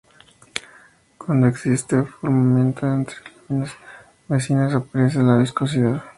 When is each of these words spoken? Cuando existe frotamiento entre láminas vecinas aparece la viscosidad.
Cuando 1.19 1.45
existe 1.45 2.01
frotamiento 2.05 2.87
entre 2.91 3.17
láminas 3.47 3.71
vecinas 4.27 4.73
aparece 4.73 5.19
la 5.21 5.37
viscosidad. 5.37 6.01